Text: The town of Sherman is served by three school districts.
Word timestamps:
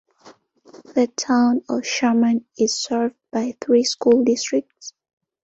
The 0.95 1.05
town 1.15 1.61
of 1.69 1.85
Sherman 1.85 2.45
is 2.57 2.73
served 2.75 3.13
by 3.31 3.55
three 3.63 3.83
school 3.83 4.23
districts. 4.23 4.93